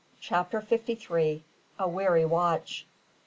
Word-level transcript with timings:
CHAPTER 0.19 0.61
FIFTY 0.61 0.95
THREE. 0.95 1.43
A 1.77 1.87
WEARY 1.87 2.25
WATCH. 2.25 2.87